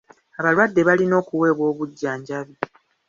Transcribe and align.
Abalwadde 0.39 0.81
balina 0.87 1.15
okuweebwa 1.21 1.63
obujjanjabi. 1.71 2.53